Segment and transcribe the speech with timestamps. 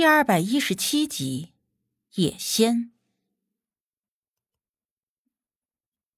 [0.00, 1.52] 第二百一十七集，
[2.14, 2.94] 野仙。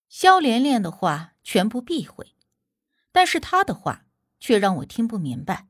[0.09, 2.37] 萧莲莲的话全部避讳，
[3.11, 4.07] 但是她的话
[4.39, 5.67] 却让我听不明白。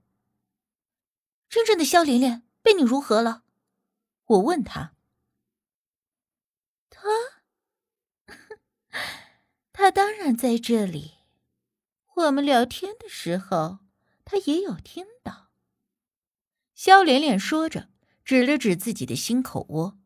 [1.49, 3.45] 真正的萧莲莲被你如何了？
[4.27, 4.95] 我问他。
[6.91, 7.09] 他，
[9.73, 11.15] 他当然在这里。
[12.17, 13.79] 我们聊天的时候，
[14.27, 15.49] 他也有听到。
[16.75, 17.91] 萧莲莲说着。
[18.25, 19.99] 指了指自己的心口窝。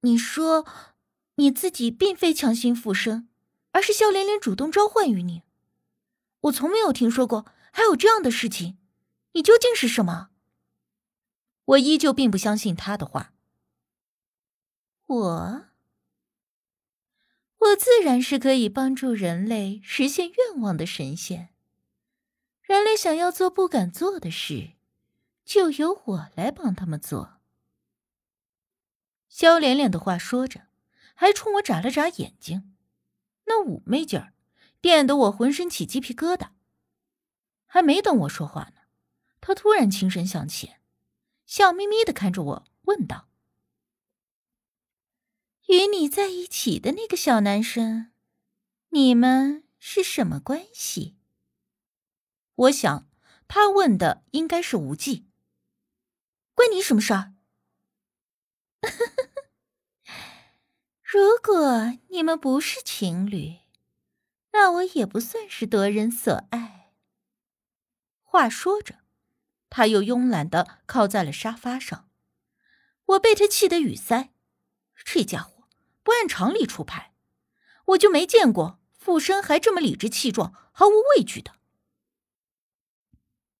[0.00, 0.66] 你说，
[1.36, 3.28] 你自己并非强行附身，
[3.72, 5.42] 而是萧连连主动召唤于你。
[6.42, 8.76] 我从没有听说过还有这样的事情，
[9.32, 10.30] 你究竟是什么？
[11.64, 13.32] 我依旧并不相信他的话。
[15.06, 15.64] 我，
[17.56, 21.48] 我自然是可以帮助人类实现愿望的神仙。
[22.60, 24.72] 人类想要做不敢做的事。
[25.44, 27.40] 就由我来帮他们做。
[29.28, 30.68] 萧连连的话说着，
[31.14, 32.74] 还冲我眨了眨眼睛，
[33.46, 34.32] 那妩媚劲儿，
[34.80, 36.50] 电得我浑身起鸡皮疙瘩。
[37.66, 38.82] 还没等我说话呢，
[39.40, 40.80] 他突然轻声向前，
[41.46, 43.28] 笑眯眯的看着我，问道
[45.66, 48.12] ：“与你在一起的那个小男生，
[48.90, 51.16] 你们是什么关系？”
[52.54, 53.08] 我想，
[53.48, 55.26] 他问的应该是无忌。
[56.54, 57.34] 关你什么事儿？
[61.02, 63.58] 如果你们不是情侣，
[64.52, 66.92] 那我也不算是夺人所爱。
[68.22, 69.00] 话说着，
[69.68, 72.08] 他又慵懒的靠在了沙发上。
[73.06, 74.32] 我被他气得语塞，
[75.04, 75.68] 这家伙
[76.02, 77.14] 不按常理出牌，
[77.86, 81.52] 我就没见过附身还这么理直气壮、毫无畏惧的。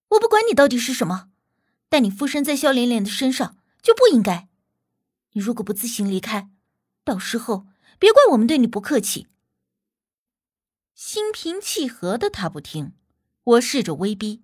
[0.09, 1.31] 我不管你到底是什么。
[1.95, 4.49] 但你附身在萧连连的身上就不应该。
[5.31, 6.49] 你如果不自行离开，
[7.05, 9.29] 到时候别怪我们对你不客气。
[10.93, 12.91] 心平气和的他不听，
[13.45, 14.43] 我试着威逼，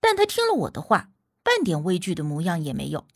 [0.00, 1.12] 但他听了我的话，
[1.44, 3.06] 半点畏惧的模样也没有，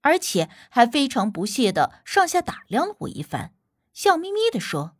[0.00, 3.54] 而且还非常不屑的上下打量了我一番，
[3.92, 4.96] 笑眯眯的说：“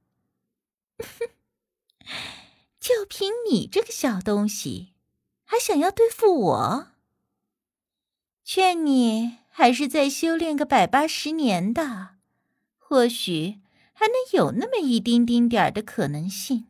[1.03, 1.31] 哼
[2.78, 4.94] 就凭你这个小东西，
[5.43, 6.93] 还想要对付我？”
[8.49, 12.11] 劝你还是再修炼个百八十年的，
[12.79, 13.61] 或许
[13.93, 16.69] 还能有那么一丁丁点儿的可能性。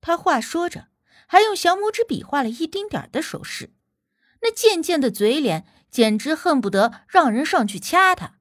[0.00, 0.86] 他话说着，
[1.26, 3.72] 还用小拇指比划了一丁点儿的手势，
[4.42, 8.38] 那贱贱的嘴脸简直恨不得让人上去掐他。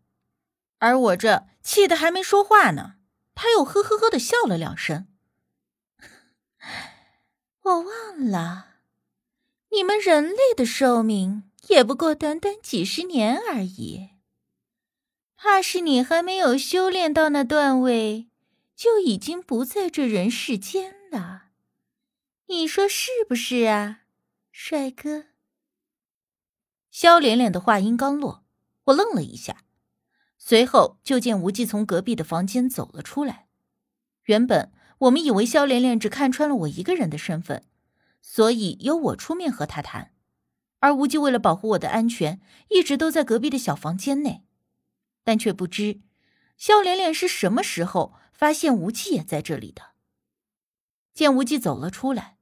[0.78, 2.98] 而我这气得还没说话呢，
[3.34, 5.08] 他又呵呵呵的笑了两声。
[7.64, 8.68] 我忘了，
[9.72, 11.48] 你们人类的寿命。
[11.68, 14.10] 也不过短短几十年而已，
[15.36, 18.30] 怕是你还没有修炼到那段位，
[18.76, 21.50] 就已经不在这人世间了。
[22.48, 24.02] 你说是不是啊，
[24.52, 25.26] 帅哥？
[26.90, 28.44] 萧连连的话音刚落，
[28.86, 29.64] 我愣了一下，
[30.38, 33.48] 随后就见无忌从隔壁的房间走了出来。
[34.24, 37.64] 原本我们以为萧连连只看穿了我一个人的身份，
[38.22, 40.14] 所以由我出面和他谈。
[40.82, 44.44] 而无忌为了保护我的安全，一直都在隔壁的小房间内，
[45.24, 46.02] 但却不知
[46.58, 49.92] 萧连连是什么时候发现无忌也在这里的。
[51.14, 52.38] 见无忌走了出来，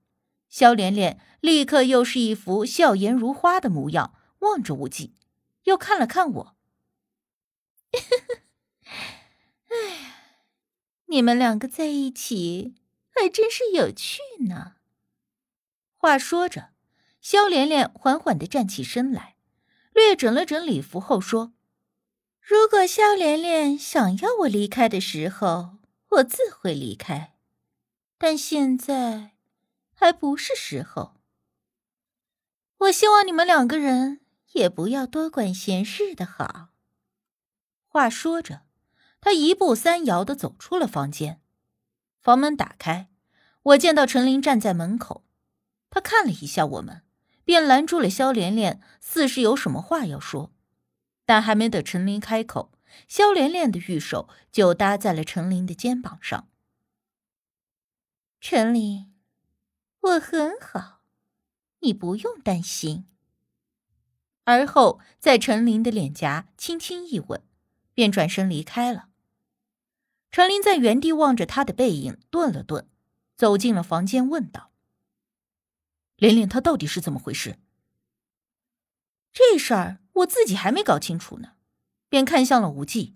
[0.49, 5.15] 萧连连立刻又是一副笑颜如花的模样，望着无忌，
[5.63, 6.55] 又看了看我。
[9.69, 10.47] 哎，
[11.07, 12.75] 你们两个在一起
[13.09, 14.75] 还真是有趣呢。
[15.97, 16.69] 话说着。
[17.21, 19.35] 肖莲莲缓缓的站起身来，
[19.93, 21.53] 略整了整礼服后说
[22.41, 25.77] ：“如果肖莲莲想要我离开的时候，
[26.09, 27.35] 我自会离开，
[28.17, 29.31] 但现在
[29.93, 31.15] 还不是时候。
[32.77, 34.21] 我希望你们两个人
[34.53, 36.69] 也不要多管闲事的好。”
[37.85, 38.61] 话说着，
[39.19, 41.41] 他一步三摇的走出了房间。
[42.21, 43.09] 房门打开，
[43.63, 45.25] 我见到陈琳站在门口，
[45.89, 47.03] 他看了一下我们。
[47.49, 50.51] 便拦住了萧连连，似是有什么话要说，
[51.25, 52.71] 但还没等陈琳开口，
[53.07, 56.47] 萧连连的玉手就搭在了陈琳的肩膀上。
[58.39, 59.11] 陈琳，
[60.01, 61.01] 我很好，
[61.79, 63.07] 你不用担心。
[64.43, 67.41] 而后在陈琳的脸颊轻轻一吻，
[67.95, 69.09] 便转身离开了。
[70.29, 72.87] 陈琳在原地望着他的背影，顿了顿，
[73.35, 74.68] 走进了房间，问道。
[76.19, 77.57] 连连他到底是怎么回事？
[79.31, 81.53] 这事儿我自己还没搞清楚呢，
[82.09, 83.15] 便看向了无忌，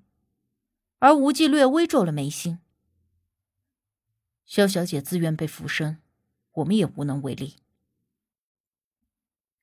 [1.00, 2.60] 而无忌略微皱了眉心。
[4.46, 6.02] 萧小姐自愿被附身，
[6.52, 7.58] 我们也无能为力。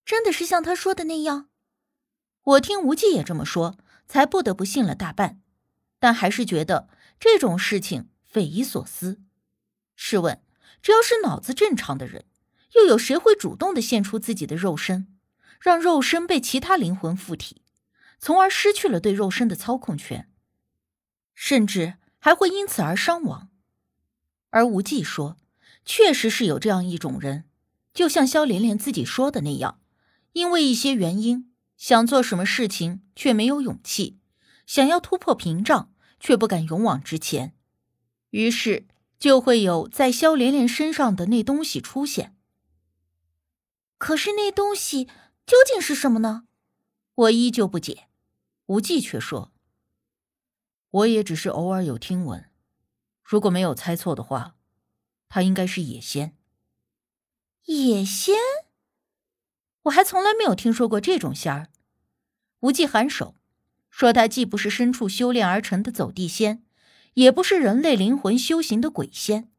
[0.05, 1.49] 真的是像他说的那样？
[2.43, 5.41] 我听无忌也这么说，才不得不信了大半，
[5.99, 6.89] 但还是觉得
[7.19, 9.23] 这种事情匪夷所思。
[9.95, 10.43] 试问，
[10.83, 12.25] 只要是脑子正常的人，
[12.75, 15.07] 又有谁会主动的献出自己的肉身，
[15.61, 17.63] 让肉身被其他灵魂附体，
[18.19, 20.29] 从而失去了对肉身的操控权，
[21.35, 23.51] 甚至还会因此而伤亡？
[24.51, 25.37] 而无忌说，
[25.85, 27.45] 确实是有这样一种人，
[27.93, 29.81] 就像萧连连自己说的那样，
[30.33, 31.47] 因为一些原因。
[31.77, 34.19] 想做什么事情却没有勇气，
[34.67, 37.55] 想要突破屏障却不敢勇往直前，
[38.33, 38.87] 于是
[39.19, 42.37] 就会有在萧连连身上的那东西出现。
[44.01, 45.05] 可是那东西
[45.45, 46.45] 究竟是什么呢？
[47.15, 48.09] 我依旧不解。
[48.65, 49.53] 无忌却说
[50.91, 52.49] ：“我也只是偶尔有听闻，
[53.23, 54.57] 如果没有猜错的话，
[55.29, 56.35] 他应该是野仙。”
[57.67, 58.35] 野仙。
[59.83, 61.69] 我还从来没有听说过这种仙儿。
[62.61, 63.35] 无忌颔首，
[63.91, 66.65] 说：“他既不是深处修炼而成的走地仙，
[67.15, 69.53] 也不是人类灵魂修行的鬼仙，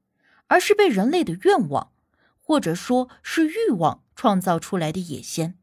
[0.47, 1.93] 而是被人类的愿望，
[2.39, 5.57] 或者说是欲望创造出来的野仙。”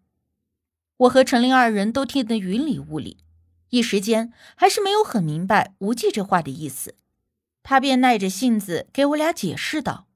[0.99, 3.19] 我和陈琳二人都听得云里雾里，
[3.71, 6.97] 一时间还是没有很明白无忌这话的意思。
[7.63, 10.07] 他便耐着性子给我俩解释道：“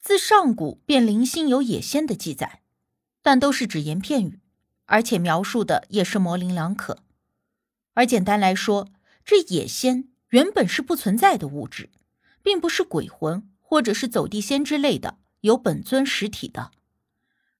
[0.00, 2.58] 自上古便零星有野仙的记载。”
[3.22, 4.40] 但都是只言片语，
[4.86, 7.00] 而且描述的也是模棱两可。
[7.92, 8.88] 而简单来说，
[9.26, 11.90] 这野仙原本是不存在的物质，
[12.42, 16.70] 并不是鬼魂或者是走地仙之类的有本尊实体的。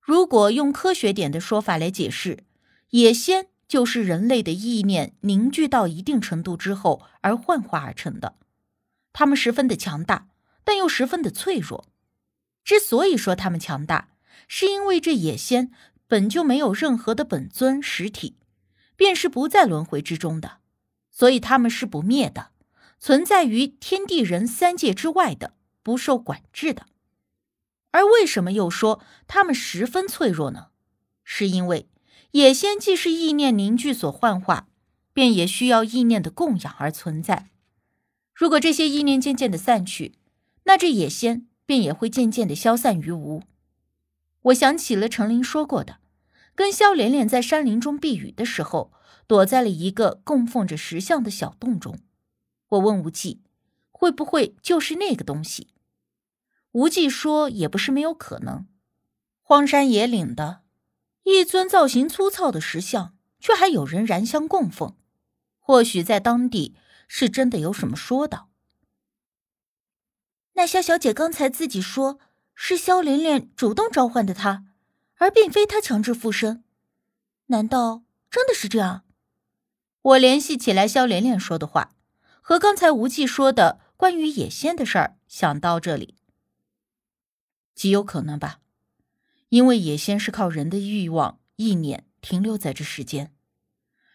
[0.00, 2.44] 如果用科学点的说法来解释，
[2.91, 8.37] 野仙就是人类的意念凝聚到一定程度之后而幻化而成的。
[9.12, 10.29] 他们十分的强大，
[10.64, 11.87] 但又十分的脆弱。
[12.64, 14.08] 之所以说他们强大，
[14.49, 15.70] 是因为这野仙
[16.08, 18.37] 本就没有任何的本尊实体，
[18.97, 20.58] 便是不在轮回之中的，
[21.11, 22.50] 所以他们是不灭的，
[22.99, 26.87] 存在于天地人三界之外的，不受管制的。
[27.92, 30.69] 而为什么又说他们十分脆弱呢？
[31.25, 31.88] 是因为
[32.32, 34.69] 野仙既是意念凝聚所幻化，
[35.12, 37.50] 便也需要意念的供养而存在。
[38.34, 40.14] 如果这些意念渐渐的散去，
[40.64, 43.42] 那这野仙便也会渐渐的消散于无。
[44.42, 45.98] 我想起了程琳说过的，
[46.54, 48.92] 跟萧连连在山林中避雨的时候，
[49.26, 51.98] 躲在了一个供奉着石像的小洞中。
[52.70, 53.42] 我问无忌，
[53.90, 55.69] 会不会就是那个东西？
[56.72, 58.67] 无忌说，也不是没有可能。
[59.43, 60.62] 荒山野岭的
[61.25, 64.96] 一尊造型粗糙的石像，却还有人燃香供奉，
[65.58, 66.76] 或许在当地
[67.08, 68.50] 是真的有什么说道。
[70.55, 72.19] 那萧小姐刚才自己说。
[72.62, 74.66] 是萧连连主动召唤的她，
[75.14, 76.62] 而并非她强制附身。
[77.46, 79.05] 难道真的是这样？
[80.02, 81.94] 我联系起来萧连连说的话，
[82.43, 86.19] 和刚才无忌说的关于野仙的事儿，想到这里，
[87.81, 88.61] 极有可能吧。
[89.49, 93.33] 因为野仙是靠人的欲望、意念停留在这世间，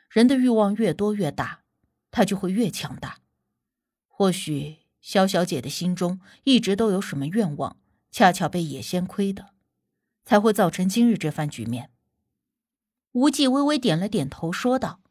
[0.07, 1.63] 人的欲望越多越大，
[2.11, 3.21] 他就会越强大。
[4.05, 7.77] 或许萧小姐的心中一直都有什么愿望。
[8.11, 9.49] 恰巧被野仙亏的，
[10.23, 11.89] 才会造成今日这番局面。
[13.13, 15.01] 无忌微微点了点头，说道：“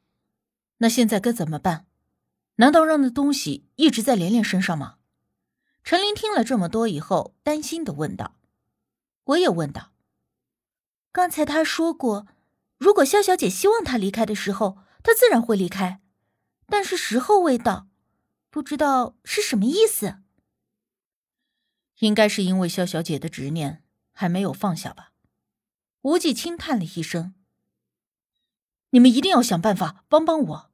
[0.78, 1.86] 那现在该怎么办？
[2.54, 4.98] 难道让那东西一直在连连身上吗？”
[5.82, 8.36] 陈琳听了这么多以后，担心的问道
[9.24, 9.92] ：“我也问道，
[11.10, 12.26] 刚才他说过，
[12.76, 16.02] 如果萧小姐希望他离开的时候，他自然会离开，
[16.66, 17.88] 但是时候未到，
[18.50, 20.16] 不知道是什么意思。”
[22.00, 25.12] 应该是因为萧小姐的执念还没有放下吧？
[26.02, 27.34] 无忌轻叹了一声
[28.90, 30.70] ：“你们一定要想办法帮帮我，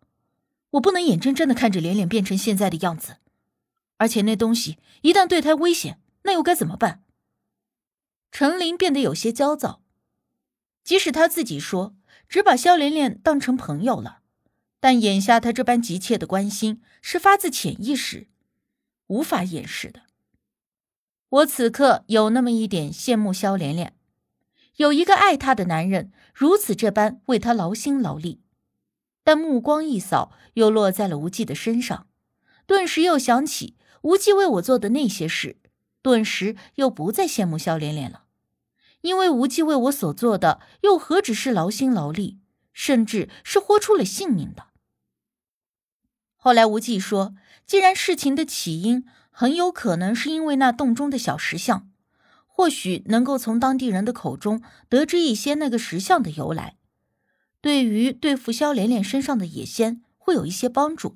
[0.70, 3.18] 我不能眼睁睁的看着连连变成现在的样子。
[3.98, 7.04] 而且那东西一旦对他危险，那又该怎么办？”
[8.32, 9.82] 陈琳变得有些焦躁，
[10.84, 11.96] 即使他自己说
[12.28, 14.20] 只把萧莲莲当成朋友了，
[14.78, 18.28] 但眼下他这般急切的关心是发自潜意识，
[19.08, 20.02] 无法掩饰的。
[21.28, 23.94] 我此刻有那么一点羡慕萧莲莲，
[24.76, 28.40] 有一个爱她的男人如此这般为她劳心劳力，
[29.22, 32.08] 但目光一扫，又落在了无忌的身上，
[32.66, 35.56] 顿时又想起无忌为我做的那些事，
[36.02, 38.24] 顿时又不再羡慕肖连连了，
[39.02, 42.38] 因为无忌为我所做的又何止是劳心劳力，
[42.72, 44.68] 甚至是豁出了性命的。
[46.36, 47.34] 后来无忌说，
[47.66, 51.90] 既然事情的起因很有可能是因为那洞中的小石像，
[52.46, 56.76] 或许能够从当地人的口中得知一些那个石像的由来，
[57.60, 61.14] 对于对付肖连连身上的野仙会有一些帮助。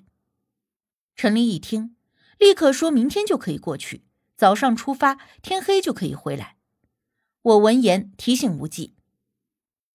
[1.17, 1.97] 陈琳一听，
[2.39, 4.05] 立刻说明天就可以过去，
[4.37, 6.57] 早上出发，天黑就可以回来。
[7.43, 8.95] 我闻言提醒无忌：“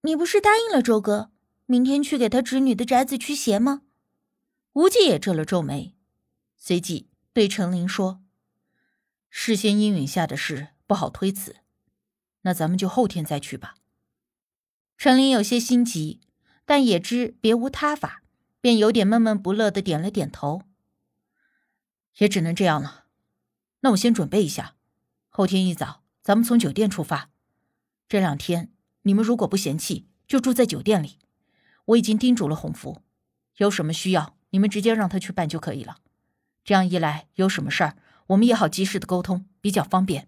[0.04, 1.32] 你不是答应了周哥，
[1.66, 3.82] 明天去给他侄女的宅子驱邪吗？”
[4.74, 5.96] 无忌也皱了皱眉，
[6.56, 8.22] 随即对陈琳说
[9.30, 11.58] ：“事先阴允下的事不好推辞，
[12.42, 13.76] 那咱们就后天再去吧。”
[14.96, 16.22] 陈琳有些心急，
[16.66, 18.24] 但也知别无他法，
[18.62, 20.62] 便有点闷闷不乐的点了点头。
[22.18, 22.99] 也只能这样了。
[23.82, 24.76] 那我先准备一下，
[25.30, 27.30] 后天一早咱们从酒店出发。
[28.08, 28.72] 这两天
[29.04, 31.18] 你们如果不嫌弃，就住在酒店里。
[31.86, 33.02] 我已经叮嘱了洪福，
[33.58, 34.36] 有什么需要。
[34.52, 35.98] 你们直接让他去办就可以了，
[36.64, 37.96] 这样一来，有什么事儿
[38.28, 40.28] 我们也好及时的沟通，比较方便。